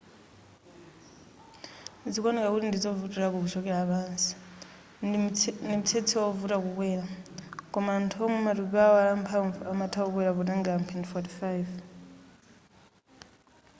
[2.11, 4.31] zikuoneka kuti ndizovutilako kuchokera pansi
[5.05, 5.17] ndi
[5.79, 7.05] mtsetse wovuta kukwera
[7.73, 11.75] koma anthu omwe matupi awo ali amphamvu amatha kukwera potenga mphindi 45